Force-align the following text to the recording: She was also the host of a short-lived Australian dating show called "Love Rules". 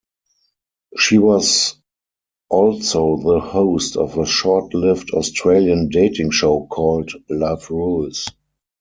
She 0.97 1.19
was 1.19 1.75
also 2.49 3.17
the 3.17 3.39
host 3.39 3.97
of 3.97 4.17
a 4.17 4.25
short-lived 4.25 5.11
Australian 5.11 5.89
dating 5.89 6.31
show 6.31 6.65
called 6.71 7.11
"Love 7.29 7.69
Rules". 7.69 8.25